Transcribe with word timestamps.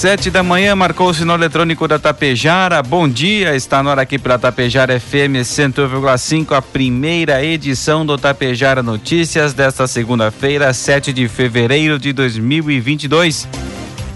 Sete 0.00 0.30
da 0.30 0.42
manhã 0.42 0.74
marcou 0.74 1.10
o 1.10 1.12
sinal 1.12 1.36
eletrônico 1.36 1.86
da 1.86 1.98
Tapejara. 1.98 2.82
Bom 2.82 3.06
dia, 3.06 3.54
está 3.54 3.82
na 3.82 3.90
hora 3.90 4.00
aqui 4.00 4.18
pela 4.18 4.38
Tapejara 4.38 4.98
FM 4.98 5.44
101,5, 5.44 6.56
a 6.56 6.62
primeira 6.62 7.44
edição 7.44 8.06
do 8.06 8.16
Tapejara 8.16 8.82
Notícias 8.82 9.52
desta 9.52 9.86
segunda-feira, 9.86 10.72
7 10.72 11.12
de 11.12 11.28
fevereiro 11.28 11.98
de 11.98 12.14
2022. 12.14 13.46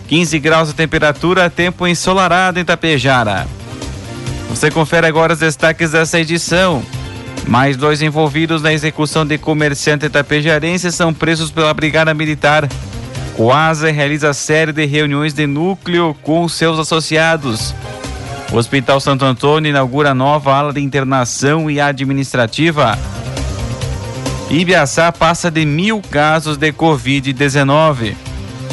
15 0.09 0.39
graus 0.39 0.69
de 0.69 0.75
temperatura, 0.75 1.51
tempo 1.51 1.87
ensolarado 1.87 2.59
em 2.59 2.65
Tapejara. 2.65 3.47
Você 4.49 4.71
confere 4.71 5.07
agora 5.07 5.35
os 5.35 5.41
destaques 5.41 5.91
dessa 5.91 6.19
edição. 6.19 6.83
Mais 7.47 7.77
dois 7.77 8.01
envolvidos 8.01 8.63
na 8.63 8.73
execução 8.73 9.27
de 9.27 9.37
comerciante 9.37 10.09
tapejarense 10.09 10.91
são 10.91 11.13
presos 11.13 11.51
pela 11.51 11.75
Brigada 11.75 12.15
Militar. 12.15 12.67
Coasa 13.37 13.91
realiza 13.91 14.33
série 14.33 14.73
de 14.73 14.87
reuniões 14.87 15.35
de 15.35 15.47
núcleo 15.47 16.17
com 16.23 16.49
seus 16.49 16.79
associados. 16.79 17.75
O 18.53 18.57
Hospital 18.57 19.01
Santo 19.01 19.25
Antônio 19.25 19.71
inaugura 19.71 20.15
nova 20.15 20.55
ala 20.55 20.73
de 20.73 20.81
internação 20.81 21.69
e 21.69 21.81
administrativa. 21.81 22.97
Ibiaçá 24.49 25.11
passa 25.11 25.51
de 25.51 25.67
mil 25.67 26.01
casos 26.01 26.57
de 26.57 26.73
Covid-19. 26.73 28.15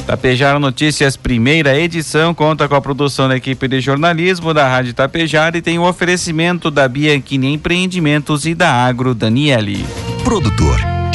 Tapejara 0.05 0.59
Notícias, 0.59 1.17
primeira 1.17 1.79
edição, 1.79 2.33
conta 2.33 2.67
com 2.67 2.75
a 2.75 2.81
produção 2.81 3.27
da 3.27 3.37
equipe 3.37 3.67
de 3.67 3.81
jornalismo 3.81 4.53
da 4.53 4.67
Rádio 4.67 4.93
Tapejara 4.93 5.57
e 5.57 5.61
tem 5.61 5.79
o 5.79 5.87
oferecimento 5.87 6.69
da 6.69 6.87
Bianchini 6.87 7.53
Empreendimentos 7.53 8.45
e 8.45 8.53
da 8.53 8.71
Agro 8.71 9.15
Daniele. 9.15 9.85
Produtor 10.23 11.00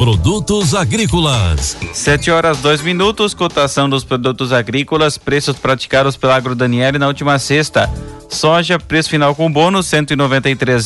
Produtos 0.00 0.74
agrícolas. 0.74 1.76
7 1.92 2.30
horas 2.30 2.56
2 2.60 2.80
minutos, 2.80 3.34
cotação 3.34 3.86
dos 3.86 4.02
produtos 4.02 4.50
agrícolas, 4.50 5.18
preços 5.18 5.58
praticados 5.58 6.16
pela 6.16 6.34
Agro 6.34 6.54
Daniele 6.54 6.98
na 6.98 7.06
última 7.06 7.38
sexta. 7.38 7.86
Soja, 8.26 8.78
preço 8.78 9.10
final 9.10 9.34
com 9.34 9.52
bônus, 9.52 9.92
R$ 9.92 10.00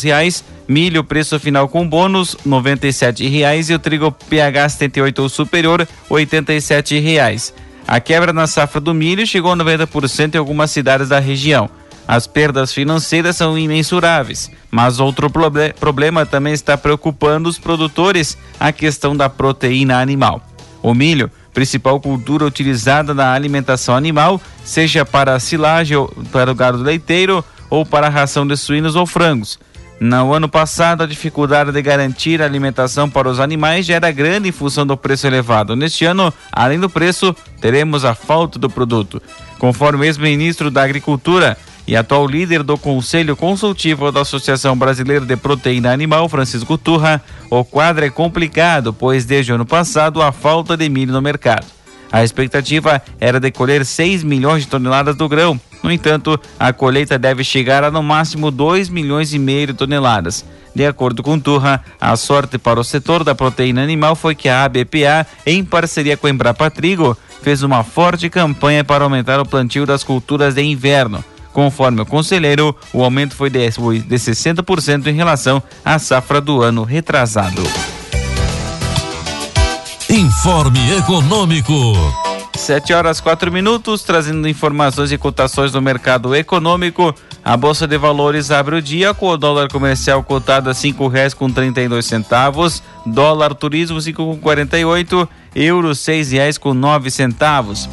reais. 0.03 0.43
Milho, 0.67 1.05
preço 1.05 1.39
final 1.39 1.69
com 1.69 1.89
bônus, 1.89 2.37
R$ 2.45 3.29
reais. 3.29 3.71
E 3.71 3.75
o 3.75 3.79
trigo 3.79 4.11
PH 4.11 4.71
78 4.71 5.23
ou 5.23 5.29
superior, 5.29 5.87
R$ 6.11 7.01
reais. 7.01 7.55
A 7.87 8.01
quebra 8.01 8.33
na 8.33 8.49
safra 8.49 8.81
do 8.81 8.93
milho 8.93 9.25
chegou 9.25 9.53
a 9.53 9.57
90% 9.57 10.35
em 10.35 10.39
algumas 10.39 10.73
cidades 10.73 11.11
da 11.11 11.21
região. 11.21 11.71
As 12.07 12.27
perdas 12.27 12.73
financeiras 12.73 13.37
são 13.37 13.57
imensuráveis, 13.59 14.51
mas 14.71 15.01
outro 15.01 15.31
proble 15.31 15.73
problema 15.73 16.27
também 16.27 16.53
está 16.53 16.77
preocupando 16.77 17.49
os 17.49 17.59
produtores: 17.59 18.37
a 18.61 18.73
questão 18.73 19.17
da 19.17 19.29
proteína 19.29 20.01
animal. 20.01 20.43
O 20.83 20.93
milho, 20.93 21.31
principal 21.55 21.99
cultura 21.99 22.45
utilizada 22.45 23.15
na 23.15 23.33
alimentação 23.33 23.97
animal, 23.97 24.41
seja 24.63 25.05
para 25.05 25.41
silagem 25.41 25.97
ou 25.97 26.09
para 26.31 26.53
o 26.53 26.55
gado 26.55 26.79
leiteiro 26.79 27.43
ou 27.71 27.87
para 27.87 28.09
a 28.09 28.11
ração 28.11 28.47
de 28.47 28.57
suínos 28.57 28.97
ou 28.97 29.07
frangos. 29.07 29.59
No 29.99 30.35
ano 30.35 30.49
passado, 30.49 31.03
a 31.03 31.07
dificuldade 31.07 31.73
de 31.73 31.81
garantir 31.81 32.43
a 32.43 32.45
alimentação 32.45 33.09
para 33.09 33.29
os 33.29 33.41
animais 33.41 33.87
já 33.87 33.95
era 33.95 34.11
grande 34.11 34.49
em 34.49 34.53
função 34.53 34.85
do 34.85 34.97
preço 34.97 35.27
elevado. 35.27 35.75
Neste 35.75 36.05
ano, 36.05 36.35
além 36.53 36.79
do 36.79 36.91
preço, 36.91 37.35
teremos 37.61 38.05
a 38.05 38.15
falta 38.15 38.59
do 38.59 38.69
produto. 38.69 39.23
Conforme 39.59 40.01
o 40.01 40.05
ex-ministro 40.05 40.71
da 40.71 40.83
Agricultura, 40.83 41.57
e 41.87 41.97
atual 41.97 42.27
líder 42.27 42.63
do 42.63 42.79
Conselho 42.79 43.37
Consultivo 43.37 44.11
da 44.11 44.23
Associação 44.23 44.77
Brasileira 44.77 45.25
de 45.25 45.37
Proteína 45.37 45.93
Animal, 45.93 46.29
Francisco 46.29 46.79
Turra, 46.79 47.23
o 47.51 47.65
quadro 47.65 48.05
é 48.05 48.11
complicado, 48.11 48.93
pois 48.93 49.25
desde 49.25 49.53
o 49.53 49.57
ano 49.57 49.67
passado 49.67 50.23
há 50.23 50.33
falta 50.33 50.77
de 50.77 50.89
milho 50.89 51.13
no 51.13 51.21
mercado. 51.21 51.67
A 52.11 52.23
expectativa 52.23 53.03
era 53.21 53.41
de 53.41 53.51
colher 53.51 53.85
6 53.85 54.23
milhões 54.23 54.63
de 54.63 54.69
toneladas 54.69 55.17
do 55.17 55.29
grão. 55.29 55.61
No 55.83 55.91
entanto, 55.91 56.41
a 56.59 56.73
colheita 56.73 57.19
deve 57.19 57.43
chegar 57.43 57.83
a 57.83 57.91
no 57.91 58.03
máximo 58.03 58.51
2 58.51 58.89
milhões 58.89 59.35
e 59.35 59.39
meio 59.39 59.67
de 59.67 59.75
toneladas. 59.75 60.45
De 60.75 60.87
acordo 60.87 61.23
com 61.23 61.39
Turra, 61.39 61.83
a 62.01 62.17
sorte 62.17 62.57
para 62.57 62.81
o 62.81 62.85
setor 62.85 63.23
da 63.23 63.35
proteína 63.35 63.83
animal 63.83 64.17
foi 64.17 64.35
que 64.35 64.49
a 64.49 64.65
ABPA, 64.65 65.27
em 65.45 65.65
parceria 65.65 66.17
com 66.17 66.27
a 66.27 66.31
Embrapa 66.31 66.71
Trigo, 66.71 67.17
fez 67.43 67.63
uma 67.63 67.85
forte 67.85 68.31
campanha 68.31 68.83
para 68.83 69.05
aumentar 69.05 69.39
o 69.39 69.47
plantio 69.47 69.85
das 69.85 70.03
culturas 70.03 70.55
de 70.55 70.63
inverno. 70.63 71.23
Conforme 71.55 72.03
o 72.03 72.07
conselheiro, 72.07 72.77
o 72.93 73.05
aumento 73.05 73.37
foi 73.37 73.49
de, 73.49 73.61
de 73.61 74.17
60% 74.17 75.07
em 75.07 75.15
relação 75.15 75.63
à 75.85 76.01
safra 76.01 76.41
do 76.41 76.61
ano 76.61 76.83
retrasado. 76.83 77.63
Informe 80.11 80.97
Econômico. 80.99 81.73
7 82.57 82.93
horas 82.93 83.21
4 83.21 83.53
minutos, 83.53 84.03
trazendo 84.03 84.49
informações 84.49 85.13
e 85.13 85.19
cotações 85.19 85.71
do 85.71 85.81
mercado 85.81 86.35
econômico. 86.35 87.15
A 87.45 87.57
Bolsa 87.57 87.87
de 87.87 87.99
Valores 87.99 88.51
abre 88.51 88.77
o 88.77 88.83
dia 88.83 89.15
com 89.15 89.29
o 89.29 89.37
dólar 89.37 89.69
comercial 89.69 90.23
cotado 90.25 90.71
a 90.71 90.75
cinco 90.75 91.07
reais 91.07 91.35
com 91.35 91.51
trinta 91.51 91.81
e 91.81 91.89
dois 91.89 92.07
centavos, 92.07 92.83
dólar 93.07 93.55
turismo 93.55 94.01
cinco 94.01 94.25
com 94.25 94.39
quarenta 94.39 94.79
e 94.79 94.85
oito, 94.85 95.29
euro 95.55 95.95
seis 95.95 96.33
reais 96.33 96.59
com 96.59 96.75
nove 96.75 97.11
centavos. 97.11 97.89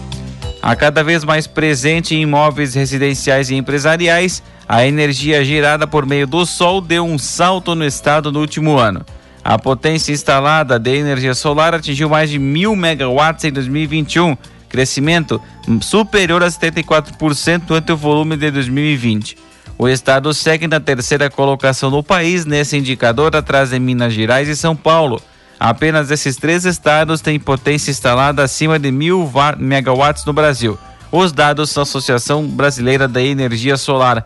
A 0.61 0.75
cada 0.75 1.03
vez 1.03 1.23
mais 1.23 1.47
presente 1.47 2.13
em 2.13 2.21
imóveis 2.21 2.75
residenciais 2.75 3.49
e 3.49 3.55
empresariais, 3.55 4.43
a 4.69 4.85
energia 4.85 5.43
gerada 5.43 5.87
por 5.87 6.05
meio 6.05 6.27
do 6.27 6.45
sol 6.45 6.79
deu 6.79 7.03
um 7.03 7.17
salto 7.17 7.73
no 7.73 7.83
estado 7.83 8.31
no 8.31 8.39
último 8.39 8.77
ano. 8.77 9.03
A 9.43 9.57
potência 9.57 10.11
instalada 10.11 10.77
de 10.77 10.95
energia 10.95 11.33
solar 11.33 11.73
atingiu 11.73 12.07
mais 12.07 12.29
de 12.29 12.37
mil 12.37 12.75
megawatts 12.75 13.43
em 13.43 13.51
2021, 13.51 14.37
crescimento 14.69 15.41
superior 15.81 16.43
a 16.43 16.47
74% 16.47 17.71
ante 17.71 17.91
o 17.91 17.97
volume 17.97 18.37
de 18.37 18.51
2020. 18.51 19.35
O 19.79 19.89
estado 19.89 20.31
segue 20.31 20.67
na 20.67 20.79
terceira 20.79 21.27
colocação 21.27 21.89
no 21.89 22.03
país 22.03 22.45
nesse 22.45 22.77
indicador, 22.77 23.35
atrás 23.35 23.71
de 23.71 23.79
Minas 23.79 24.13
Gerais 24.13 24.47
e 24.47 24.55
São 24.55 24.75
Paulo. 24.75 25.19
Apenas 25.63 26.09
esses 26.09 26.37
três 26.37 26.65
estados 26.65 27.21
têm 27.21 27.39
potência 27.39 27.91
instalada 27.91 28.41
acima 28.41 28.79
de 28.79 28.91
mil 28.91 29.31
megawatts 29.59 30.25
no 30.25 30.33
Brasil. 30.33 30.75
Os 31.11 31.31
dados 31.31 31.71
da 31.71 31.83
Associação 31.83 32.47
Brasileira 32.47 33.07
da 33.07 33.21
Energia 33.21 33.77
Solar. 33.77 34.25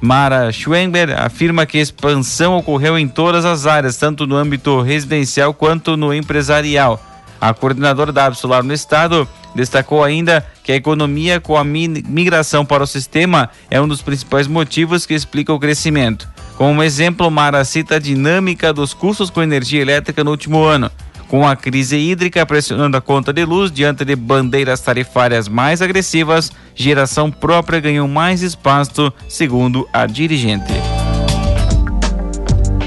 Mara 0.00 0.50
Schwember 0.50 1.14
afirma 1.22 1.66
que 1.66 1.76
a 1.76 1.82
expansão 1.82 2.56
ocorreu 2.56 2.98
em 2.98 3.06
todas 3.06 3.44
as 3.44 3.66
áreas, 3.66 3.98
tanto 3.98 4.26
no 4.26 4.36
âmbito 4.36 4.80
residencial 4.80 5.52
quanto 5.52 5.98
no 5.98 6.14
empresarial. 6.14 6.98
A 7.38 7.52
coordenadora 7.52 8.10
da 8.10 8.24
Absolar 8.24 8.62
no 8.62 8.72
estado 8.72 9.28
destacou 9.54 10.02
ainda 10.02 10.46
que 10.64 10.72
a 10.72 10.76
economia 10.76 11.42
com 11.42 11.58
a 11.58 11.62
migração 11.62 12.64
para 12.64 12.82
o 12.82 12.86
sistema 12.86 13.50
é 13.70 13.78
um 13.78 13.86
dos 13.86 14.00
principais 14.00 14.46
motivos 14.46 15.04
que 15.04 15.12
explica 15.12 15.52
o 15.52 15.60
crescimento. 15.60 16.26
Como 16.58 16.82
exemplo, 16.82 17.30
Mara 17.30 17.64
cita 17.64 17.94
a 17.94 17.98
dinâmica 18.00 18.72
dos 18.72 18.92
custos 18.92 19.30
com 19.30 19.40
energia 19.40 19.80
elétrica 19.80 20.24
no 20.24 20.32
último 20.32 20.64
ano. 20.64 20.90
Com 21.28 21.46
a 21.46 21.54
crise 21.54 21.96
hídrica 21.96 22.44
pressionando 22.44 22.96
a 22.96 23.00
conta 23.00 23.32
de 23.32 23.44
luz 23.44 23.70
diante 23.70 24.04
de 24.04 24.16
bandeiras 24.16 24.80
tarifárias 24.80 25.46
mais 25.46 25.80
agressivas, 25.80 26.50
geração 26.74 27.30
própria 27.30 27.78
ganhou 27.78 28.08
mais 28.08 28.42
espaço, 28.42 29.12
segundo 29.28 29.88
a 29.92 30.04
dirigente. 30.04 30.72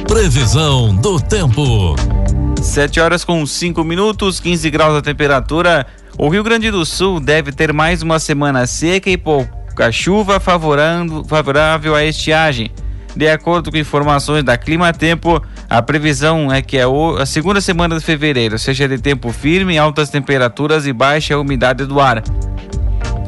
Previsão 0.05 0.93
do 0.93 1.17
tempo. 1.17 1.95
7 2.61 2.99
horas 2.99 3.23
com 3.23 3.45
5 3.45 3.85
minutos, 3.85 4.41
15 4.41 4.69
graus 4.69 4.97
a 4.97 5.01
temperatura. 5.01 5.87
O 6.17 6.27
Rio 6.27 6.43
Grande 6.43 6.69
do 6.69 6.85
Sul 6.85 7.21
deve 7.21 7.53
ter 7.53 7.71
mais 7.71 8.01
uma 8.01 8.19
semana 8.19 8.67
seca 8.67 9.09
e 9.09 9.15
pouca 9.15 9.93
chuva 9.93 10.41
favorável 10.41 11.95
à 11.95 12.03
estiagem. 12.03 12.69
De 13.15 13.27
acordo 13.27 13.71
com 13.71 13.77
informações 13.77 14.43
da 14.43 14.57
Clima 14.57 14.93
Tempo, 14.93 15.41
a 15.69 15.81
previsão 15.81 16.51
é 16.51 16.61
que 16.61 16.77
a 16.79 17.25
segunda 17.25 17.59
semana 17.59 17.97
de 17.97 18.03
fevereiro 18.03 18.57
seja 18.57 18.87
de 18.87 18.97
tempo 18.97 19.31
firme, 19.31 19.77
altas 19.77 20.09
temperaturas 20.09 20.87
e 20.87 20.93
baixa 20.93 21.37
umidade 21.37 21.85
do 21.85 21.99
ar. 21.99 22.23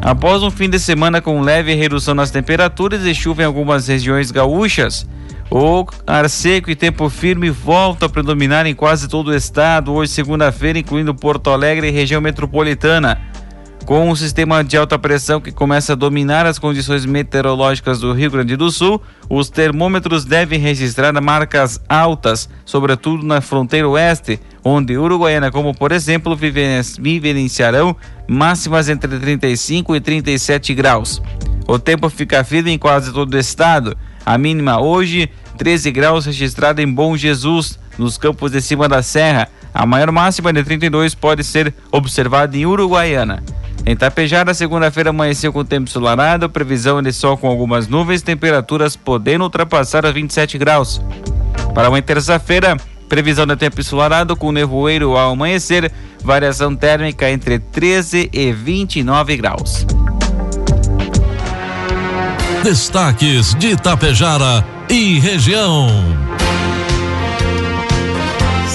Após 0.01 0.43
um 0.43 0.51
fim 0.51 0.69
de 0.69 0.79
semana 0.79 1.21
com 1.21 1.41
leve 1.41 1.73
redução 1.75 2.13
nas 2.13 2.31
temperaturas 2.31 3.05
e 3.05 3.13
chuva 3.13 3.41
em 3.41 3.45
algumas 3.45 3.87
regiões 3.87 4.31
gaúchas, 4.31 5.07
o 5.49 5.85
ar 6.07 6.29
seco 6.29 6.71
e 6.71 6.75
tempo 6.75 7.09
firme 7.09 7.49
voltam 7.49 8.07
a 8.07 8.09
predominar 8.09 8.65
em 8.65 8.73
quase 8.73 9.07
todo 9.07 9.29
o 9.29 9.35
estado, 9.35 9.93
hoje 9.93 10.11
segunda-feira, 10.11 10.79
incluindo 10.79 11.13
Porto 11.13 11.49
Alegre 11.49 11.87
e 11.87 11.91
região 11.91 12.19
metropolitana. 12.19 13.21
Com 13.85 14.09
um 14.09 14.15
sistema 14.15 14.63
de 14.63 14.77
alta 14.77 14.97
pressão 14.97 15.41
que 15.41 15.51
começa 15.51 15.91
a 15.91 15.95
dominar 15.95 16.45
as 16.45 16.57
condições 16.57 17.05
meteorológicas 17.05 17.99
do 17.99 18.13
Rio 18.13 18.31
Grande 18.31 18.55
do 18.55 18.71
Sul, 18.71 19.01
os 19.29 19.49
termômetros 19.49 20.23
devem 20.23 20.57
registrar 20.57 21.11
marcas 21.21 21.81
altas, 21.89 22.49
sobretudo 22.63 23.25
na 23.25 23.41
fronteira 23.41 23.87
oeste, 23.89 24.39
onde 24.63 24.97
Uruguaiana, 24.97 25.51
como 25.51 25.75
por 25.75 25.91
exemplo, 25.91 26.33
vivenciarão 26.33 27.93
máximas 28.25 28.87
entre 28.87 29.19
35 29.19 29.97
e 29.97 29.99
37 29.99 30.73
graus. 30.73 31.21
O 31.67 31.77
tempo 31.77 32.09
fica 32.09 32.43
firme 32.43 32.71
em 32.71 32.77
quase 32.77 33.11
todo 33.11 33.33
o 33.33 33.37
estado. 33.37 33.97
A 34.25 34.37
mínima 34.37 34.79
hoje, 34.79 35.29
13 35.57 35.91
graus 35.91 36.25
registrada 36.25 36.81
em 36.81 36.91
Bom 36.91 37.17
Jesus, 37.17 37.77
nos 37.97 38.17
campos 38.17 38.53
de 38.53 38.61
cima 38.61 38.87
da 38.87 39.03
serra. 39.03 39.49
A 39.73 39.85
maior 39.85 40.09
máxima 40.11 40.53
de 40.53 40.63
32 40.63 41.13
pode 41.15 41.43
ser 41.43 41.73
observada 41.91 42.55
em 42.55 42.65
Uruguaiana. 42.65 43.43
Em 43.85 43.95
Tapejara, 43.97 44.53
segunda-feira 44.53 45.09
amanheceu 45.09 45.51
com 45.51 45.65
tempo 45.65 45.89
ensolarado, 45.89 46.49
previsão 46.49 47.01
de 47.01 47.11
sol 47.11 47.37
com 47.37 47.47
algumas 47.47 47.87
nuvens, 47.87 48.21
temperaturas 48.21 48.95
podendo 48.95 49.43
ultrapassar 49.43 50.05
os 50.05 50.13
27 50.13 50.57
graus. 50.57 51.01
Para 51.75 51.89
uma 51.89 52.01
terça-feira, 52.01 52.77
previsão 53.09 53.45
de 53.45 53.57
tempo 53.57 53.81
ensolarado 53.81 54.37
com 54.37 54.53
nevoeiro 54.53 55.17
ao 55.17 55.31
amanhecer, 55.31 55.91
variação 56.23 56.73
térmica 56.73 57.29
entre 57.29 57.59
13 57.59 58.29
e 58.31 58.53
29 58.53 59.35
graus. 59.35 59.85
Destaques 62.63 63.53
de 63.55 63.71
Itapejara 63.71 64.65
e 64.89 65.19
região. 65.19 65.87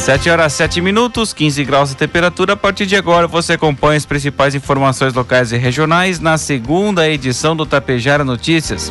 7 0.08 0.30
horas 0.30 0.54
7 0.54 0.80
minutos, 0.80 1.34
15 1.34 1.62
graus 1.64 1.90
de 1.90 1.96
temperatura. 1.96 2.54
A 2.54 2.56
partir 2.56 2.86
de 2.86 2.96
agora 2.96 3.26
você 3.26 3.52
acompanha 3.52 3.98
as 3.98 4.06
principais 4.06 4.54
informações 4.54 5.12
locais 5.12 5.52
e 5.52 5.58
regionais 5.58 6.18
na 6.18 6.38
segunda 6.38 7.06
edição 7.06 7.54
do 7.54 7.66
Tapejara 7.66 8.24
Notícias. 8.24 8.90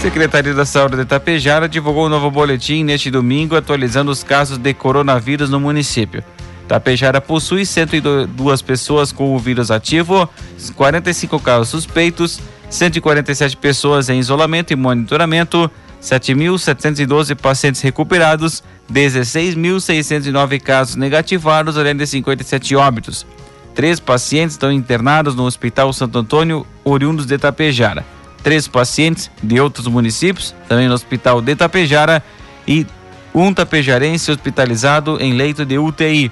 Secretaria 0.00 0.54
da 0.54 0.64
Saúde 0.64 0.96
de 0.96 1.04
Tapejara 1.04 1.68
divulgou 1.68 2.06
um 2.06 2.08
novo 2.08 2.30
boletim 2.30 2.82
neste 2.82 3.10
domingo 3.10 3.56
atualizando 3.56 4.10
os 4.10 4.24
casos 4.24 4.56
de 4.56 4.72
coronavírus 4.72 5.50
no 5.50 5.60
município. 5.60 6.24
Tapejara 6.66 7.20
possui 7.20 7.66
102 7.66 8.62
pessoas 8.62 9.12
com 9.12 9.36
o 9.36 9.38
vírus 9.38 9.70
ativo, 9.70 10.26
45 10.74 11.38
casos 11.40 11.68
suspeitos, 11.68 12.40
147 12.70 13.54
pessoas 13.58 14.08
em 14.08 14.18
isolamento 14.18 14.72
e 14.72 14.76
monitoramento, 14.76 15.70
7.712 16.02 17.36
pacientes 17.36 17.80
recuperados, 17.80 18.62
16.609 18.92 20.60
casos 20.60 20.96
negativados, 20.96 21.78
além 21.78 21.96
de 21.96 22.06
57 22.06 22.74
óbitos. 22.74 23.24
Três 23.72 24.00
pacientes 24.00 24.54
estão 24.54 24.72
internados 24.72 25.34
no 25.34 25.44
Hospital 25.44 25.92
Santo 25.92 26.18
Antônio, 26.18 26.66
oriundos 26.84 27.24
de 27.24 27.38
Tapejara. 27.38 28.04
Três 28.42 28.66
pacientes 28.66 29.30
de 29.40 29.60
outros 29.60 29.86
municípios, 29.86 30.54
também 30.68 30.88
no 30.88 30.94
Hospital 30.94 31.40
de 31.40 31.54
Tapejara, 31.54 32.22
e 32.66 32.84
um 33.32 33.54
tapejarense 33.54 34.30
hospitalizado 34.30 35.18
em 35.20 35.32
leito 35.34 35.64
de 35.64 35.78
UTI. 35.78 36.30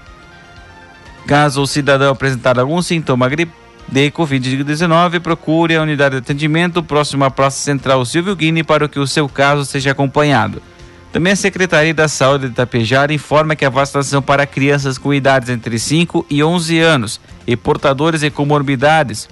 Caso 1.26 1.62
o 1.62 1.66
cidadão 1.66 2.12
apresentar 2.12 2.58
algum 2.58 2.82
sintoma 2.82 3.28
gripe, 3.28 3.52
de 3.90 4.10
Covid-19, 4.10 5.18
procure 5.20 5.74
a 5.74 5.82
unidade 5.82 6.14
de 6.14 6.18
atendimento 6.18 6.82
próximo 6.82 7.24
à 7.24 7.30
Praça 7.30 7.58
Central 7.58 8.04
Silvio 8.04 8.36
Guini 8.36 8.62
para 8.62 8.88
que 8.88 9.00
o 9.00 9.06
seu 9.06 9.28
caso 9.28 9.64
seja 9.64 9.90
acompanhado. 9.90 10.62
Também 11.12 11.32
a 11.32 11.36
Secretaria 11.36 11.92
da 11.92 12.06
Saúde 12.06 12.46
de 12.46 12.52
Itapejara 12.52 13.12
informa 13.12 13.56
que 13.56 13.64
a 13.64 13.70
vacinação 13.70 14.22
para 14.22 14.46
crianças 14.46 14.96
com 14.96 15.12
idades 15.12 15.48
entre 15.48 15.76
5 15.76 16.24
e 16.30 16.42
11 16.42 16.78
anos 16.78 17.20
e 17.44 17.56
portadores 17.56 18.20
de 18.20 18.30
comorbidades 18.30 19.28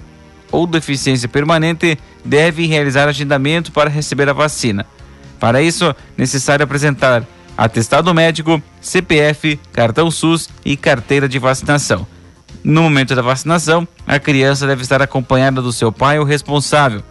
ou 0.51 0.67
deficiência 0.67 1.29
permanente 1.29 1.97
deve 2.25 2.65
realizar 2.65 3.07
agendamento 3.07 3.71
para 3.71 3.89
receber 3.89 4.27
a 4.27 4.33
vacina. 4.33 4.85
Para 5.39 5.61
isso, 5.61 5.95
necessário 6.17 6.65
apresentar 6.65 7.23
atestado 7.57 8.13
médico, 8.13 8.61
CPF, 8.81 9.57
cartão 9.71 10.11
SUS 10.11 10.49
e 10.65 10.75
carteira 10.75 11.29
de 11.29 11.39
vacinação. 11.39 12.05
No 12.63 12.83
momento 12.83 13.15
da 13.15 13.21
vacinação, 13.21 13.87
a 14.05 14.19
criança 14.19 14.67
deve 14.67 14.81
estar 14.81 15.01
acompanhada 15.01 15.61
do 15.61 15.71
seu 15.71 15.91
pai 15.91 16.19
ou 16.19 16.25
responsável. 16.25 17.01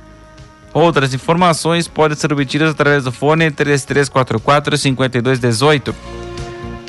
Outras 0.72 1.14
informações 1.14 1.88
podem 1.88 2.16
ser 2.16 2.32
obtidas 2.32 2.70
através 2.70 3.04
do 3.04 3.12
fone 3.12 3.50
3344 3.50 4.76
5218. 4.76 5.94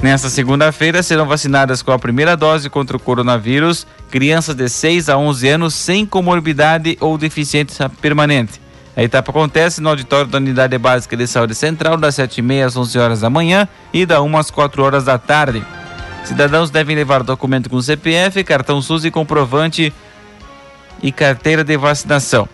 Nesta 0.01 0.29
segunda-feira 0.29 1.03
serão 1.03 1.25
vacinadas 1.25 1.81
com 1.81 1.91
a 1.91 1.99
primeira 1.99 2.37
dose 2.37 2.69
contra 2.69 2.95
o 2.95 2.99
coronavírus 2.99 3.85
crianças 4.09 4.55
de 4.55 4.67
6 4.69 5.09
a 5.09 5.17
11 5.17 5.47
anos 5.49 5.73
sem 5.73 6.05
comorbidade 6.05 6.97
ou 6.99 7.17
deficiência 7.17 7.89
permanente. 7.89 8.61
A 8.95 9.03
etapa 9.03 9.31
acontece 9.31 9.81
no 9.81 9.89
auditório 9.89 10.27
da 10.27 10.37
Unidade 10.37 10.77
Básica 10.77 11.15
de 11.15 11.27
Saúde 11.27 11.55
Central 11.55 11.95
das 11.97 12.15
7h30 12.15 12.65
às 12.65 12.75
11 12.75 12.99
horas 12.99 13.21
da 13.21 13.29
manhã 13.29 13.67
e 13.93 14.05
da 14.05 14.21
1 14.21 14.37
às 14.37 14.51
4 14.51 14.83
horas 14.83 15.05
da 15.05 15.17
tarde. 15.17 15.63
Cidadãos 16.23 16.69
devem 16.69 16.95
levar 16.95 17.23
documento 17.23 17.69
com 17.69 17.81
CPF, 17.81 18.43
cartão 18.43 18.81
SUS 18.81 19.05
e 19.05 19.11
comprovante 19.11 19.93
e 21.01 21.11
carteira 21.11 21.63
de 21.63 21.75
vacinação. 21.77 22.47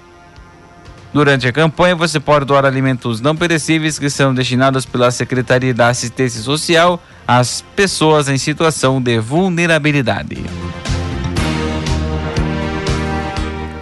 Durante 1.13 1.47
a 1.47 1.53
campanha, 1.53 1.95
você 1.95 2.19
pode 2.19 2.45
doar 2.45 2.65
alimentos 2.65 3.21
não 3.21 3.35
perecíveis 3.35 3.97
que 3.97 4.09
são 4.09 4.33
destinados 4.33 4.85
pela 4.85 5.09
Secretaria 5.11 5.73
da 5.73 5.87
Assistência 5.87 6.41
Social 6.41 7.01
às 7.25 7.63
pessoas 7.75 8.27
em 8.27 8.37
situação 8.37 9.01
de 9.01 9.17
vulnerabilidade. 9.19 10.43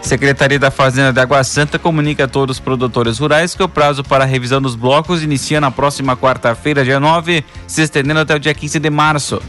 Secretaria 0.03 0.59
da 0.59 0.69
Fazenda 0.69 1.11
de 1.11 1.19
Água 1.19 1.43
Santa 1.43 1.79
comunica 1.79 2.25
a 2.25 2.27
todos 2.27 2.57
os 2.57 2.59
produtores 2.59 3.17
rurais 3.17 3.55
que 3.55 3.63
o 3.63 3.67
prazo 3.67 4.03
para 4.03 4.25
a 4.25 4.27
revisão 4.27 4.61
dos 4.61 4.75
blocos 4.75 5.23
inicia 5.23 5.59
na 5.59 5.71
próxima 5.71 6.15
quarta-feira, 6.15 6.83
dia 6.83 6.99
9, 6.99 7.43
se 7.65 7.81
estendendo 7.81 8.19
até 8.19 8.35
o 8.35 8.39
dia 8.39 8.53
15 8.53 8.79
de 8.79 8.89
março. 8.91 9.41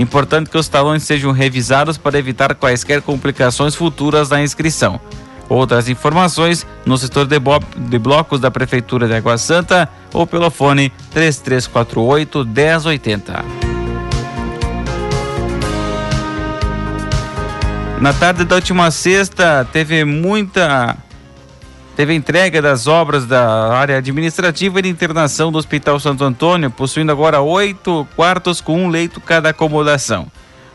Importante 0.00 0.48
que 0.48 0.56
os 0.56 0.66
talões 0.66 1.02
sejam 1.02 1.30
revisados 1.30 1.98
para 1.98 2.18
evitar 2.18 2.54
quaisquer 2.54 3.02
complicações 3.02 3.74
futuras 3.74 4.30
na 4.30 4.42
inscrição. 4.42 4.98
Outras 5.46 5.90
informações 5.90 6.66
no 6.86 6.96
setor 6.96 7.26
de, 7.26 7.36
de 7.76 7.98
blocos 7.98 8.40
da 8.40 8.50
Prefeitura 8.50 9.06
de 9.06 9.12
Água 9.14 9.36
Santa 9.36 9.90
ou 10.14 10.26
pelo 10.26 10.50
fone 10.50 10.90
3348 11.12 12.46
1080. 12.46 13.44
Na 18.00 18.14
tarde 18.14 18.44
da 18.44 18.54
última 18.54 18.90
sexta, 18.90 19.68
teve 19.70 20.02
muita 20.06 20.96
teve 22.00 22.14
entrega 22.14 22.62
das 22.62 22.86
obras 22.86 23.26
da 23.26 23.74
área 23.74 23.98
administrativa 23.98 24.78
e 24.78 24.82
de 24.82 24.88
internação 24.88 25.52
do 25.52 25.58
Hospital 25.58 26.00
Santo 26.00 26.24
Antônio, 26.24 26.70
possuindo 26.70 27.12
agora 27.12 27.42
oito 27.42 28.08
quartos 28.16 28.58
com 28.58 28.86
um 28.86 28.88
leito 28.88 29.20
cada 29.20 29.50
acomodação. 29.50 30.26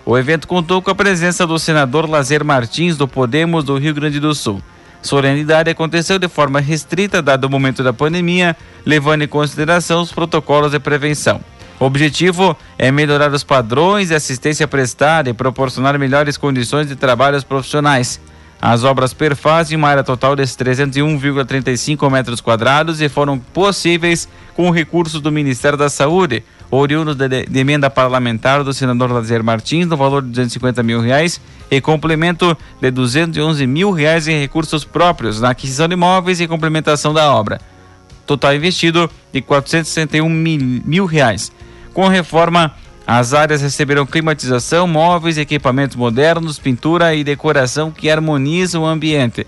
O 0.05 0.15
evento 0.19 0.47
contou 0.47 0.83
com 0.83 0.91
a 0.91 0.93
presença 0.93 1.47
do 1.47 1.57
senador 1.57 2.07
Lazer 2.07 2.45
Martins, 2.45 2.95
do 2.95 3.07
Podemos 3.07 3.63
do 3.63 3.75
Rio 3.75 3.95
Grande 3.95 4.19
do 4.19 4.35
Sul. 4.35 4.61
Solenidade 5.01 5.67
aconteceu 5.67 6.19
de 6.19 6.27
forma 6.27 6.59
restrita, 6.59 7.23
dado 7.23 7.45
o 7.45 7.49
momento 7.49 7.81
da 7.81 7.91
pandemia, 7.91 8.55
levando 8.85 9.23
em 9.23 9.27
consideração 9.27 10.03
os 10.03 10.11
protocolos 10.11 10.73
de 10.73 10.79
prevenção. 10.79 11.41
O 11.79 11.85
objetivo 11.85 12.55
é 12.77 12.91
melhorar 12.91 13.33
os 13.33 13.43
padrões 13.43 14.09
de 14.09 14.13
assistência 14.13 14.67
prestada 14.67 15.27
e 15.27 15.33
proporcionar 15.33 15.97
melhores 15.97 16.37
condições 16.37 16.87
de 16.87 16.95
trabalho 16.95 17.33
aos 17.33 17.43
profissionais. 17.43 18.21
As 18.67 18.83
obras 18.83 19.13
perfazem 19.13 19.77
uma 19.77 19.89
área 19.89 20.03
total 20.03 20.35
de 20.35 20.41
301,35 20.41 22.11
metros 22.11 22.41
quadrados 22.41 22.99
e 22.99 23.07
foram 23.07 23.37
possíveis 23.37 24.27
com 24.55 24.71
recursos 24.71 25.21
do 25.21 25.31
Ministério 25.31 25.77
da 25.77 25.87
Saúde, 25.87 26.43
oriundo 26.71 27.13
de, 27.13 27.45
emenda 27.59 27.91
parlamentar 27.91 28.63
do 28.63 28.73
senador 28.73 29.11
Lazier 29.11 29.43
Martins, 29.43 29.85
no 29.85 29.95
valor 29.95 30.23
de 30.23 30.29
250 30.29 30.81
mil 30.81 30.99
reais, 30.99 31.39
e 31.69 31.79
complemento 31.79 32.57
de 32.81 32.89
211 32.89 33.67
mil 33.67 33.91
reais 33.91 34.27
em 34.27 34.41
recursos 34.41 34.83
próprios 34.83 35.39
na 35.39 35.51
aquisição 35.51 35.87
de 35.87 35.93
imóveis 35.93 36.41
e 36.41 36.47
complementação 36.47 37.13
da 37.13 37.31
obra. 37.31 37.61
Total 38.25 38.55
investido 38.55 39.07
de 39.31 39.43
461 39.43 40.27
mil, 40.27 40.81
mil 40.83 41.05
reais. 41.05 41.51
Com 41.93 42.07
reforma, 42.07 42.73
as 43.07 43.33
áreas 43.33 43.61
receberão 43.61 44.05
climatização, 44.05 44.87
móveis, 44.87 45.37
equipamentos 45.37 45.95
modernos, 45.95 46.57
pintura 46.57 47.13
e 47.13 47.23
decoração 47.23 47.91
que 47.91 48.09
harmonizam 48.09 48.83
o 48.83 48.87
ambiente. 48.87 49.45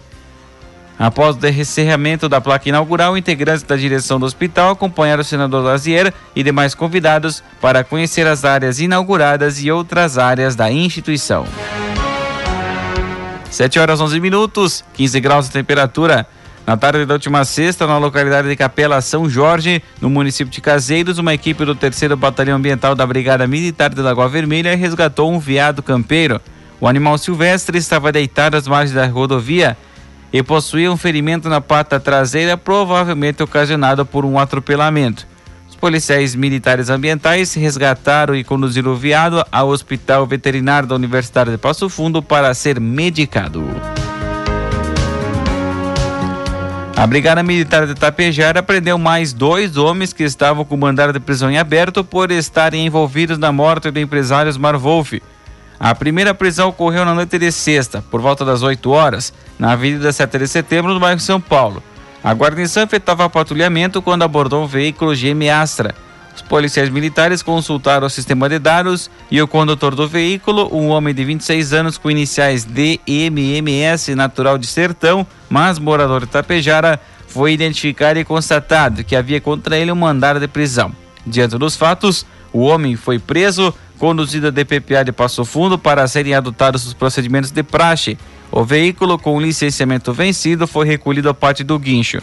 Após 0.99 1.35
o 1.35 1.47
encerramento 1.47 2.27
da 2.27 2.41
placa 2.41 2.69
inaugural, 2.69 3.17
integrantes 3.17 3.63
da 3.63 3.75
direção 3.75 4.19
do 4.19 4.25
hospital 4.25 4.71
acompanharam 4.71 5.21
o 5.21 5.25
senador 5.25 5.63
Lazier 5.63 6.11
e 6.35 6.43
demais 6.43 6.73
convidados 6.73 7.43
para 7.61 7.83
conhecer 7.83 8.25
as 8.25 8.43
áreas 8.43 8.79
inauguradas 8.79 9.63
e 9.63 9.71
outras 9.71 10.17
áreas 10.17 10.55
da 10.55 10.71
instituição. 10.71 11.45
7 13.51 13.79
horas 13.79 14.01
11 14.01 14.19
minutos, 14.19 14.83
15 14.93 15.19
graus 15.19 15.45
de 15.45 15.51
temperatura. 15.51 16.27
Na 16.67 16.75
tarde 16.75 17.05
da 17.05 17.13
última 17.13 17.45
sexta, 17.45 17.87
na 17.87 17.97
localidade 17.97 18.49
de 18.49 18.55
Capela 18.57 18.99
São 18.99 19.29
Jorge, 19.29 19.81
no 20.01 20.09
município 20.09 20.51
de 20.51 20.59
Caseiros, 20.59 21.17
uma 21.17 21.33
equipe 21.33 21.63
do 21.63 21.73
3 21.73 22.13
Batalhão 22.17 22.57
Ambiental 22.57 22.93
da 22.93 23.07
Brigada 23.07 23.47
Militar 23.47 23.93
de 23.93 24.01
Lagoa 24.01 24.27
Vermelha 24.27 24.75
resgatou 24.75 25.31
um 25.31 25.39
veado 25.39 25.81
campeiro. 25.81 26.41
O 26.81 26.85
animal 26.85 27.17
silvestre 27.17 27.77
estava 27.77 28.11
deitado 28.11 28.57
às 28.57 28.67
margens 28.67 28.93
da 28.93 29.07
rodovia 29.07 29.77
e 30.33 30.43
possuía 30.43 30.91
um 30.91 30.97
ferimento 30.97 31.47
na 31.47 31.61
pata 31.61 32.01
traseira, 32.01 32.57
provavelmente 32.57 33.41
ocasionado 33.41 34.05
por 34.05 34.25
um 34.25 34.37
atropelamento. 34.37 35.25
Os 35.69 35.75
policiais 35.77 36.35
militares 36.35 36.89
ambientais 36.89 37.53
resgataram 37.53 38.35
e 38.35 38.43
conduziram 38.43 38.91
o 38.91 38.95
veado 38.97 39.41
ao 39.53 39.69
Hospital 39.69 40.27
Veterinário 40.27 40.89
da 40.89 40.95
Universidade 40.95 41.49
de 41.49 41.57
Passo 41.57 41.87
Fundo 41.87 42.21
para 42.21 42.53
ser 42.53 42.77
medicado. 42.77 43.63
A 46.97 47.05
Brigada 47.05 47.43
Militar 47.43 47.85
de 47.85 47.93
Tapejara 47.93 48.63
prendeu 48.63 48.97
mais 48.97 49.31
dois 49.31 49.77
homens 49.77 50.11
que 50.11 50.23
estavam 50.23 50.65
com 50.65 50.75
mandado 50.75 51.13
de 51.13 51.19
prisão 51.19 51.51
em 51.51 51.59
aberto 51.59 52.03
por 52.03 52.31
estarem 52.31 52.87
envolvidos 52.87 53.37
na 53.37 53.51
morte 53.51 53.91
do 53.91 53.99
empresário 53.99 54.49
Osmar 54.49 54.79
Wolff. 54.79 55.21
A 55.79 55.93
primeira 55.93 56.33
prisão 56.33 56.69
ocorreu 56.69 57.05
na 57.05 57.13
noite 57.13 57.37
de 57.37 57.51
sexta, 57.51 58.03
por 58.09 58.19
volta 58.19 58.43
das 58.43 58.63
8 58.63 58.89
horas, 58.89 59.31
na 59.59 59.73
Avenida 59.73 60.11
7 60.11 60.39
de 60.39 60.47
Setembro, 60.47 60.91
no 60.91 60.99
bairro 60.99 61.19
São 61.19 61.39
Paulo. 61.39 61.83
A 62.23 62.33
guarnição 62.33 62.81
efetuava 62.81 63.29
patrulhamento 63.29 64.01
quando 64.01 64.23
abordou 64.23 64.63
um 64.63 64.67
veículo 64.67 65.15
GM 65.15 65.51
Astra. 65.51 65.93
Os 66.37 66.41
policiais 66.43 66.87
militares 66.89 67.41
consultaram 67.41 68.05
o 68.05 68.09
sistema 68.11 68.47
de 68.47 68.59
dados 68.59 69.09
e 69.29 69.41
o 69.41 69.47
condutor 69.47 69.95
do 69.95 70.07
veículo, 70.07 70.69
um 70.71 70.89
homem 70.89 71.11
de 71.11 71.25
26 71.25 71.73
anos 71.73 71.97
com 71.97 72.11
iniciais 72.11 72.63
DMMS, 72.63 74.13
natural 74.13 74.59
de 74.59 74.67
Sertão, 74.67 75.25
mas 75.49 75.79
morador 75.79 76.21
de 76.21 76.27
Tapejara, 76.27 77.01
foi 77.27 77.53
identificado 77.53 78.19
e 78.19 78.23
constatado 78.23 79.03
que 79.03 79.15
havia 79.15 79.41
contra 79.41 79.77
ele 79.77 79.91
um 79.91 79.95
mandado 79.95 80.39
de 80.39 80.47
prisão. 80.47 80.91
Diante 81.25 81.57
dos 81.57 81.75
fatos, 81.75 82.23
o 82.53 82.59
homem 82.59 82.95
foi 82.95 83.17
preso 83.17 83.73
conduzida 83.97 84.51
de 84.51 84.63
PPA 84.63 85.03
de 85.03 85.11
Passo 85.11 85.43
Fundo 85.43 85.75
para 85.75 86.07
serem 86.07 86.35
adotados 86.35 86.85
os 86.85 86.93
procedimentos 86.93 87.49
de 87.49 87.63
praxe. 87.63 88.15
O 88.51 88.63
veículo 88.63 89.17
com 89.17 89.41
licenciamento 89.41 90.13
vencido 90.13 90.67
foi 90.67 90.85
recolhido 90.85 91.29
a 91.29 91.33
parte 91.33 91.63
do 91.63 91.79
guincho. 91.79 92.19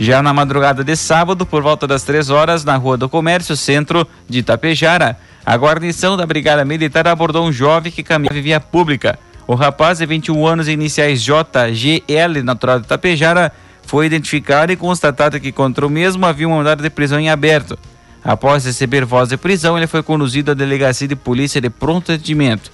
Já 0.00 0.22
na 0.22 0.32
madrugada 0.32 0.82
de 0.82 0.96
sábado, 0.96 1.44
por 1.44 1.62
volta 1.62 1.86
das 1.86 2.02
três 2.02 2.30
horas, 2.30 2.64
na 2.64 2.74
Rua 2.74 2.96
do 2.96 3.06
Comércio, 3.06 3.54
centro 3.54 4.08
de 4.26 4.38
Itapejara, 4.38 5.18
a 5.44 5.54
guarnição 5.58 6.16
da 6.16 6.24
Brigada 6.24 6.64
Militar 6.64 7.06
abordou 7.06 7.46
um 7.46 7.52
jovem 7.52 7.92
que 7.92 8.02
caminhava 8.02 8.40
via 8.40 8.58
pública. 8.58 9.18
O 9.46 9.54
rapaz, 9.54 9.98
de 9.98 10.06
21 10.06 10.46
anos, 10.46 10.68
iniciais 10.68 11.22
JGL, 11.22 12.42
natural 12.42 12.80
de 12.80 12.86
Itapejara, 12.86 13.52
foi 13.82 14.06
identificado 14.06 14.72
e 14.72 14.76
constatado 14.76 15.38
que 15.38 15.52
contra 15.52 15.86
o 15.86 15.90
mesmo 15.90 16.24
havia 16.24 16.48
um 16.48 16.56
mandado 16.56 16.82
de 16.82 16.88
prisão 16.88 17.20
em 17.20 17.28
aberto. 17.28 17.78
Após 18.24 18.64
receber 18.64 19.04
voz 19.04 19.28
de 19.28 19.36
prisão, 19.36 19.76
ele 19.76 19.86
foi 19.86 20.02
conduzido 20.02 20.52
à 20.52 20.54
delegacia 20.54 21.08
de 21.08 21.16
polícia 21.16 21.60
de 21.60 21.68
pronto 21.68 22.10
atendimento. 22.10 22.72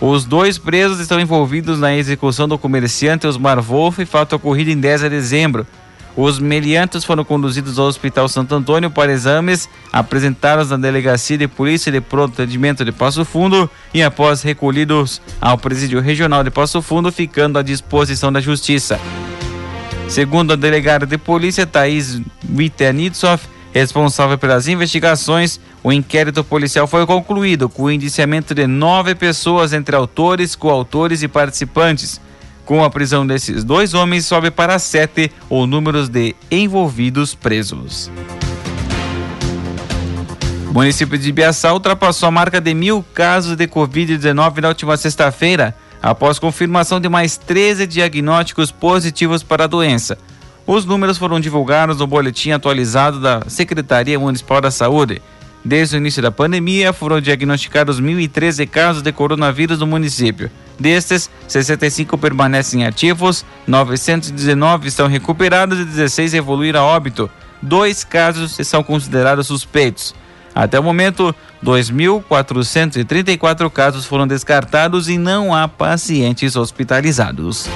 Os 0.00 0.24
dois 0.24 0.58
presos 0.58 0.98
estão 0.98 1.20
envolvidos 1.20 1.78
na 1.78 1.94
execução 1.94 2.48
do 2.48 2.58
comerciante 2.58 3.24
Osmar 3.24 3.62
Wolff, 3.62 4.04
fato 4.04 4.34
ocorrido 4.34 4.70
em 4.70 4.80
10 4.80 5.02
de 5.02 5.10
dezembro. 5.10 5.64
Os 6.16 6.38
meliantes 6.38 7.04
foram 7.04 7.22
conduzidos 7.22 7.78
ao 7.78 7.86
Hospital 7.86 8.26
Santo 8.26 8.54
Antônio 8.54 8.90
para 8.90 9.12
exames, 9.12 9.68
apresentados 9.92 10.70
na 10.70 10.78
Delegacia 10.78 11.36
de 11.36 11.46
Polícia 11.46 11.92
de 11.92 12.00
Pronto 12.00 12.32
Atendimento 12.32 12.86
de 12.86 12.90
Passo 12.90 13.22
Fundo 13.22 13.70
e 13.92 14.02
após 14.02 14.40
recolhidos 14.40 15.20
ao 15.38 15.58
Presídio 15.58 16.00
Regional 16.00 16.42
de 16.42 16.50
Passo 16.50 16.80
Fundo, 16.80 17.12
ficando 17.12 17.58
à 17.58 17.62
disposição 17.62 18.32
da 18.32 18.40
Justiça. 18.40 18.98
Segundo 20.08 20.54
a 20.54 20.56
delegada 20.56 21.04
de 21.04 21.18
polícia, 21.18 21.66
Thaís 21.66 22.22
Witernitsov, 22.56 23.42
responsável 23.74 24.38
pelas 24.38 24.68
investigações, 24.68 25.60
o 25.82 25.92
inquérito 25.92 26.42
policial 26.42 26.86
foi 26.86 27.04
concluído 27.04 27.68
com 27.68 27.82
o 27.84 27.90
indiciamento 27.90 28.54
de 28.54 28.66
nove 28.66 29.14
pessoas 29.14 29.74
entre 29.74 29.94
autores, 29.94 30.56
coautores 30.56 31.22
e 31.22 31.28
participantes. 31.28 32.20
Com 32.66 32.82
a 32.82 32.90
prisão 32.90 33.24
desses 33.24 33.62
dois 33.62 33.94
homens, 33.94 34.26
sobe 34.26 34.50
para 34.50 34.76
sete 34.80 35.30
o 35.48 35.68
número 35.68 36.08
de 36.08 36.34
envolvidos 36.50 37.32
presos. 37.32 38.10
O 40.68 40.72
município 40.72 41.16
de 41.16 41.28
Ibiaçá 41.28 41.72
ultrapassou 41.72 42.26
a 42.26 42.32
marca 42.32 42.60
de 42.60 42.74
mil 42.74 43.04
casos 43.14 43.56
de 43.56 43.68
Covid-19 43.68 44.60
na 44.60 44.68
última 44.68 44.96
sexta-feira, 44.96 45.76
após 46.02 46.40
confirmação 46.40 46.98
de 46.98 47.08
mais 47.08 47.36
13 47.36 47.86
diagnósticos 47.86 48.72
positivos 48.72 49.44
para 49.44 49.64
a 49.64 49.68
doença. 49.68 50.18
Os 50.66 50.84
números 50.84 51.18
foram 51.18 51.38
divulgados 51.38 51.98
no 51.98 52.06
boletim 52.08 52.50
atualizado 52.50 53.20
da 53.20 53.42
Secretaria 53.46 54.18
Municipal 54.18 54.60
da 54.60 54.72
Saúde. 54.72 55.22
Desde 55.64 55.94
o 55.94 55.98
início 55.98 56.20
da 56.20 56.32
pandemia, 56.32 56.92
foram 56.92 57.20
diagnosticados 57.20 58.00
1.013 58.00 58.68
casos 58.68 59.02
de 59.02 59.12
coronavírus 59.12 59.78
no 59.78 59.86
município. 59.86 60.50
Destes, 60.78 61.30
65 61.48 62.18
permanecem 62.18 62.84
ativos, 62.84 63.46
919 63.66 64.88
estão 64.88 65.08
recuperados 65.08 65.80
e 65.80 65.84
16 65.84 66.34
evoluíram 66.34 66.80
a 66.80 66.84
óbito. 66.84 67.30
Dois 67.62 68.04
casos 68.04 68.54
são 68.66 68.82
considerados 68.82 69.46
suspeitos. 69.46 70.14
Até 70.54 70.78
o 70.80 70.82
momento, 70.82 71.34
2.434 71.64 73.70
casos 73.70 74.04
foram 74.06 74.26
descartados 74.26 75.08
e 75.08 75.16
não 75.18 75.54
há 75.54 75.68
pacientes 75.68 76.56
hospitalizados. 76.56 77.68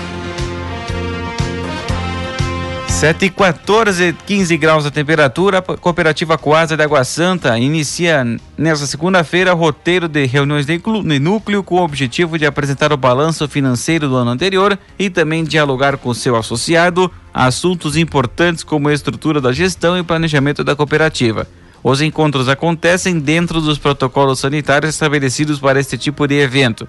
7 3.00 3.25
e 3.25 3.30
14, 3.30 4.14
15 4.26 4.57
graus 4.59 4.85
a 4.85 4.90
temperatura. 4.90 5.57
A 5.57 5.62
cooperativa 5.62 6.37
Coasa 6.37 6.76
de 6.76 6.83
Água 6.83 7.02
Santa 7.02 7.59
inicia 7.59 8.23
nesta 8.59 8.87
segunda-feira 8.87 9.54
roteiro 9.54 10.07
de 10.07 10.26
reuniões 10.26 10.66
de 10.66 10.78
núcleo 11.19 11.62
com 11.62 11.76
o 11.76 11.83
objetivo 11.83 12.38
de 12.38 12.45
apresentar 12.45 12.92
o 12.92 12.99
balanço 12.99 13.49
financeiro 13.49 14.07
do 14.07 14.16
ano 14.16 14.33
anterior 14.33 14.78
e 14.99 15.09
também 15.09 15.45
dialogar 15.45 15.97
com 15.97 16.12
seu 16.12 16.37
associado 16.37 17.11
assuntos 17.33 17.97
importantes 17.97 18.62
como 18.62 18.90
a 18.90 18.92
estrutura 18.92 19.40
da 19.40 19.50
gestão 19.50 19.97
e 19.97 20.02
planejamento 20.02 20.62
da 20.62 20.76
cooperativa. 20.76 21.49
Os 21.83 22.02
encontros 22.02 22.50
acontecem 22.50 23.19
dentro 23.19 23.62
dos 23.62 23.78
protocolos 23.78 24.40
sanitários 24.40 24.92
estabelecidos 24.92 25.59
para 25.59 25.80
este 25.80 25.97
tipo 25.97 26.26
de 26.28 26.35
evento. 26.35 26.87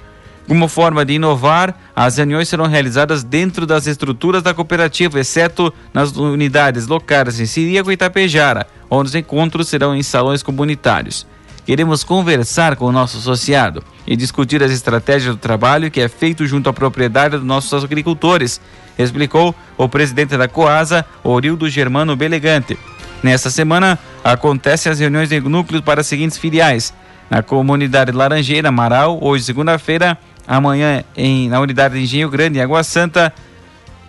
Como 0.52 0.68
forma 0.68 1.06
de 1.06 1.14
inovar, 1.14 1.74
as 1.96 2.18
reuniões 2.18 2.50
serão 2.50 2.68
realizadas 2.68 3.24
dentro 3.24 3.66
das 3.66 3.88
estruturas 3.88 4.44
da 4.44 4.54
cooperativa, 4.54 5.18
exceto 5.18 5.74
nas 5.94 6.12
unidades 6.12 6.88
locais 6.88 7.40
em 7.40 7.46
Siríaco 7.46 7.90
e 7.90 7.94
Itapejara, 7.94 8.68
onde 8.90 9.08
os 9.08 9.16
encontros 9.16 9.70
serão 9.70 9.96
em 9.96 10.04
salões 10.04 10.44
comunitários. 10.44 11.26
Queremos 11.66 12.04
conversar 12.04 12.76
com 12.76 12.84
o 12.84 12.92
nosso 12.92 13.20
associado 13.20 13.82
e 14.06 14.14
discutir 14.18 14.62
as 14.62 14.74
estratégias 14.74 15.34
do 15.34 15.40
trabalho 15.40 15.90
que 15.90 16.02
é 16.02 16.10
feito 16.10 16.46
junto 16.46 16.70
à 16.70 16.74
propriedade 16.74 17.38
dos 17.38 17.46
nossos 17.46 17.86
agricultores, 17.86 18.60
explicou 19.00 19.56
o 19.78 19.88
presidente 19.88 20.36
da 20.36 20.50
Coasa, 20.50 21.06
Orildo 21.24 21.70
Germano 21.70 22.14
Belegante. 22.14 22.78
Nesta 23.24 23.50
semana, 23.50 23.98
acontecem 24.22 24.92
as 24.92 25.00
reuniões 25.00 25.30
de 25.30 25.40
núcleos 25.40 25.82
para 25.82 26.02
as 26.02 26.08
seguintes 26.08 26.38
filiais. 26.38 26.94
Na 27.30 27.42
comunidade 27.42 28.12
Laranjeira, 28.12 28.68
Amaral, 28.68 29.18
hoje 29.22 29.46
segunda-feira, 29.46 30.18
amanhã 30.48 31.04
em, 31.16 31.50
na 31.50 31.60
unidade 31.60 31.96
de 31.96 32.04
Engenho 32.04 32.30
Grande, 32.30 32.60
em 32.60 32.62
Água 32.62 32.84
Santa, 32.84 33.34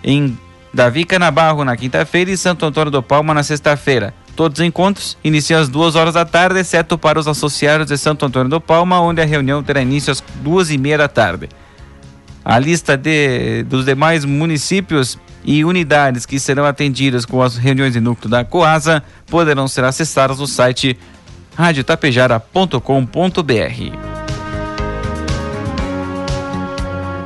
em 0.03 0.37
Davi 0.73 1.05
Canabarro 1.05 1.65
na 1.65 1.77
quinta-feira 1.77 2.31
e 2.31 2.37
Santo 2.37 2.65
Antônio 2.65 2.91
do 2.91 3.03
Palma 3.03 3.35
na 3.35 3.43
sexta-feira. 3.43 4.15
Todos 4.35 4.61
os 4.61 4.67
encontros 4.67 5.19
iniciam 5.23 5.61
às 5.61 5.69
duas 5.69 5.95
horas 5.95 6.15
da 6.15 6.25
tarde, 6.25 6.59
exceto 6.59 6.97
para 6.97 7.21
os 7.21 7.29
associados 7.29 7.87
de 7.87 7.99
Santo 7.99 8.25
Antônio 8.25 8.49
do 8.49 8.61
Palma, 8.61 9.01
onde 9.01 9.21
a 9.21 9.27
reunião 9.27 9.63
terá 9.63 9.83
início 9.83 10.11
às 10.11 10.25
duas 10.37 10.71
e 10.71 10.79
meia 10.79 10.97
da 10.97 11.09
tarde. 11.09 11.51
A 12.45 12.59
lista 12.59 12.97
de, 12.97 13.63
dos 13.65 13.85
demais 13.85 14.25
municípios 14.25 15.19
e 15.45 15.65
unidades 15.65 16.25
que 16.25 16.41
serão 16.41 16.65
atendidas 16.65 17.27
com 17.27 17.43
as 17.43 17.57
reuniões 17.57 17.93
de 17.93 18.01
núcleo 18.01 18.31
da 18.31 18.45
Coasa 18.45 19.03
poderão 19.27 19.69
ser 19.69 19.85
acessadas 19.85 20.39
no 20.39 20.47
site 20.47 20.99
radiotapejara.com.br. 21.55 24.12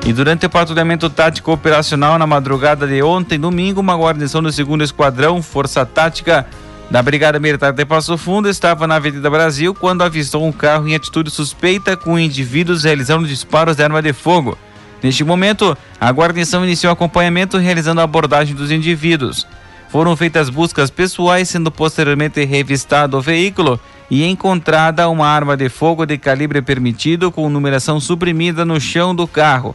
E 0.06 0.12
durante 0.12 0.46
o 0.46 0.50
patrulhamento 0.50 1.10
tático 1.10 1.50
operacional 1.50 2.16
na 2.16 2.28
madrugada 2.28 2.86
de 2.86 3.02
ontem, 3.02 3.40
domingo, 3.40 3.80
uma 3.80 3.96
guarnição 3.96 4.40
do 4.40 4.52
2 4.52 4.82
Esquadrão, 4.82 5.42
Força 5.42 5.84
Tática 5.84 6.46
da 6.88 7.02
Brigada 7.02 7.40
Militar 7.40 7.72
de 7.72 7.84
Passo 7.84 8.16
Fundo, 8.16 8.48
estava 8.48 8.86
na 8.86 8.94
Avenida 8.94 9.28
Brasil 9.28 9.74
quando 9.74 10.02
avistou 10.02 10.46
um 10.46 10.52
carro 10.52 10.86
em 10.86 10.94
atitude 10.94 11.28
suspeita 11.28 11.96
com 11.96 12.16
indivíduos 12.16 12.84
realizando 12.84 13.26
disparos 13.26 13.74
de 13.74 13.82
arma 13.82 14.00
de 14.00 14.12
fogo. 14.12 14.56
Neste 15.02 15.24
momento, 15.24 15.76
a 16.00 16.08
guarnição 16.12 16.62
iniciou 16.62 16.92
acompanhamento 16.92 17.58
realizando 17.58 18.00
a 18.00 18.04
abordagem 18.04 18.54
dos 18.54 18.70
indivíduos. 18.70 19.44
Foram 19.88 20.14
feitas 20.14 20.48
buscas 20.48 20.88
pessoais, 20.88 21.48
sendo 21.48 21.68
posteriormente 21.72 22.44
revistado 22.44 23.18
o 23.18 23.20
veículo 23.20 23.80
e 24.08 24.24
encontrada 24.24 25.08
uma 25.08 25.26
arma 25.26 25.56
de 25.56 25.68
fogo 25.68 26.06
de 26.06 26.16
calibre 26.16 26.62
permitido 26.62 27.32
com 27.32 27.50
numeração 27.50 27.98
suprimida 27.98 28.64
no 28.64 28.80
chão 28.80 29.12
do 29.12 29.26
carro. 29.26 29.74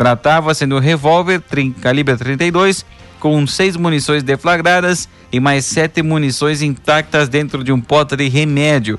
Tratava-se 0.00 0.64
de 0.64 0.72
um 0.72 0.78
revólver 0.78 1.42
calibre 1.82 2.16
32 2.16 2.86
com 3.18 3.46
seis 3.46 3.76
munições 3.76 4.22
deflagradas 4.22 5.06
e 5.30 5.38
mais 5.38 5.66
sete 5.66 6.02
munições 6.02 6.62
intactas 6.62 7.28
dentro 7.28 7.62
de 7.62 7.70
um 7.70 7.78
pote 7.78 8.16
de 8.16 8.26
remédio. 8.26 8.98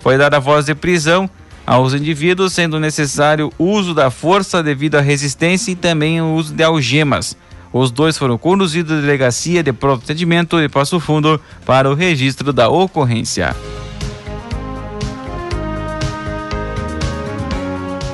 Foi 0.00 0.18
dada 0.18 0.38
voz 0.38 0.66
de 0.66 0.74
prisão 0.74 1.26
aos 1.66 1.94
indivíduos, 1.94 2.52
sendo 2.52 2.78
necessário 2.78 3.50
uso 3.58 3.94
da 3.94 4.10
força 4.10 4.62
devido 4.62 4.96
à 4.96 5.00
resistência 5.00 5.72
e 5.72 5.74
também 5.74 6.20
o 6.20 6.34
uso 6.34 6.52
de 6.52 6.62
algemas. 6.62 7.34
Os 7.72 7.90
dois 7.90 8.18
foram 8.18 8.36
conduzidos 8.36 8.98
à 8.98 9.00
delegacia 9.00 9.62
de 9.62 9.72
pronto 9.72 10.04
atendimento 10.04 10.60
de 10.60 10.68
Passo 10.68 11.00
Fundo 11.00 11.40
para 11.64 11.90
o 11.90 11.94
registro 11.94 12.52
da 12.52 12.68
ocorrência. 12.68 13.56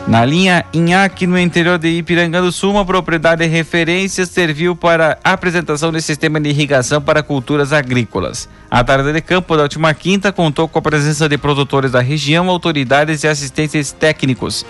Na 0.08 0.24
linha 0.24 0.64
Inhaque, 0.72 1.26
no 1.26 1.38
interior 1.38 1.76
de 1.76 1.88
Ipiranga 1.88 2.40
do 2.40 2.50
Sul, 2.50 2.70
uma 2.70 2.84
propriedade 2.84 3.44
de 3.44 3.50
referência 3.50 4.24
serviu 4.24 4.74
para 4.74 5.18
apresentação 5.22 5.92
de 5.92 6.00
sistema 6.00 6.40
de 6.40 6.48
irrigação 6.48 7.02
para 7.02 7.22
culturas 7.22 7.74
agrícolas. 7.74 8.48
A 8.70 8.82
tarde 8.82 9.12
de 9.12 9.20
campo 9.20 9.54
da 9.54 9.64
última 9.64 9.92
quinta 9.92 10.32
contou 10.32 10.66
com 10.66 10.78
a 10.78 10.82
presença 10.82 11.28
de 11.28 11.36
produtores 11.36 11.90
da 11.92 12.00
região, 12.00 12.48
autoridades 12.48 13.22
e 13.22 13.28
assistentes 13.28 13.92
técnicos. 13.92 14.64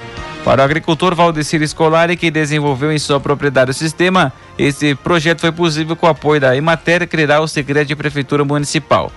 Para 0.44 0.60
o 0.60 0.64
agricultor 0.64 1.14
Valdecir 1.14 1.62
Escolari, 1.62 2.16
que 2.16 2.32
desenvolveu 2.32 2.90
em 2.90 2.98
sua 2.98 3.20
propriedade 3.20 3.70
o 3.70 3.74
sistema, 3.74 4.32
esse 4.58 4.96
projeto 4.96 5.42
foi 5.42 5.52
possível 5.52 5.94
com 5.94 6.08
o 6.08 6.10
apoio 6.10 6.40
da 6.40 6.56
Emater, 6.56 7.08
o 7.40 7.46
segredo 7.46 7.86
de 7.86 7.94
Prefeitura 7.94 8.44
Municipal. 8.44 9.12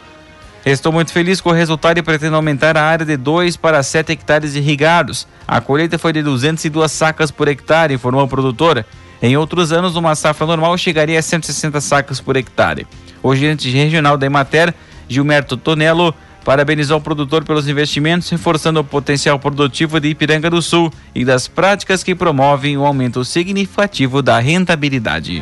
Estou 0.66 0.92
muito 0.92 1.12
feliz 1.12 1.42
com 1.42 1.50
o 1.50 1.54
resultado 1.54 1.98
e 1.98 2.04
pretendo 2.04 2.36
aumentar 2.36 2.78
a 2.78 2.84
área 2.84 3.06
de 3.06 3.18
2 3.18 3.58
para 3.58 3.82
7 3.82 4.12
hectares 4.12 4.56
irrigados. 4.56 5.28
A 5.48 5.60
colheita 5.60 5.98
foi 5.98 6.14
de 6.14 6.22
202 6.22 6.92
sacas 6.92 7.32
por 7.32 7.48
hectare, 7.48 7.96
informou 7.96 8.22
a 8.22 8.28
produtora. 8.28 8.86
Em 9.24 9.36
outros 9.36 9.72
anos, 9.72 9.96
uma 9.96 10.14
safra 10.14 10.46
normal 10.46 10.78
chegaria 10.78 11.18
a 11.18 11.22
160 11.22 11.82
sacas 11.82 12.22
por 12.22 12.36
hectare. 12.36 12.86
O 13.24 13.36
gerente 13.36 13.70
regional 13.70 14.18
da 14.18 14.28
Emater, 14.28 14.74
Gilberto 15.10 15.58
Tonello, 15.58 16.14
parabenizou 16.46 16.98
o 16.98 17.02
produtor 17.02 17.44
pelos 17.44 17.68
investimentos, 17.68 18.30
reforçando 18.30 18.80
o 18.80 18.84
potencial 18.84 19.40
produtivo 19.40 20.00
de 20.00 20.10
Ipiranga 20.10 20.50
do 20.50 20.62
Sul 20.62 20.92
e 21.14 21.26
das 21.26 21.48
práticas 21.48 22.04
que 22.04 22.16
promovem 22.16 22.78
o 22.78 22.82
um 22.82 22.86
aumento 22.86 23.26
significativo 23.26 24.22
da 24.22 24.40
rentabilidade. 24.40 25.40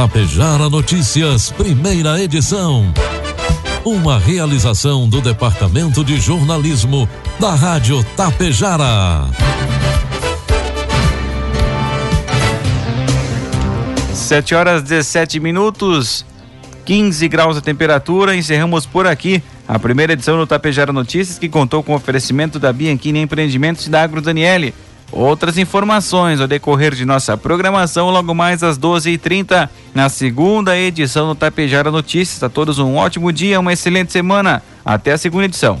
Tapejara 0.00 0.70
Notícias, 0.70 1.50
primeira 1.50 2.18
edição. 2.18 2.90
Uma 3.84 4.18
realização 4.18 5.06
do 5.06 5.20
Departamento 5.20 6.02
de 6.02 6.18
Jornalismo 6.18 7.06
da 7.38 7.54
Rádio 7.54 8.02
Tapejara. 8.16 9.28
Sete 14.14 14.54
horas 14.54 14.82
17 14.82 15.38
minutos, 15.38 16.24
15 16.86 17.28
graus 17.28 17.58
a 17.58 17.60
temperatura. 17.60 18.34
Encerramos 18.34 18.86
por 18.86 19.06
aqui 19.06 19.42
a 19.68 19.78
primeira 19.78 20.14
edição 20.14 20.38
do 20.38 20.46
Tapejara 20.46 20.94
Notícias, 20.94 21.38
que 21.38 21.46
contou 21.46 21.82
com 21.82 21.94
oferecimento 21.94 22.58
da 22.58 22.72
Bianchini 22.72 23.20
Empreendimentos 23.20 23.86
e 23.86 23.90
da 23.90 24.02
Agro 24.02 24.22
Daniele. 24.22 24.72
Outras 25.12 25.58
informações 25.58 26.40
ao 26.40 26.46
decorrer 26.46 26.94
de 26.94 27.04
nossa 27.04 27.36
programação 27.36 28.10
logo 28.10 28.32
mais 28.32 28.62
às 28.62 28.78
12h30 28.78 29.68
na 29.92 30.08
segunda 30.08 30.78
edição 30.78 31.28
do 31.28 31.34
Tapejara 31.34 31.90
Notícias. 31.90 32.42
A 32.42 32.48
todos 32.48 32.78
um 32.78 32.94
ótimo 32.94 33.32
dia, 33.32 33.58
uma 33.58 33.72
excelente 33.72 34.12
semana. 34.12 34.62
Até 34.84 35.12
a 35.12 35.18
segunda 35.18 35.46
edição. 35.46 35.80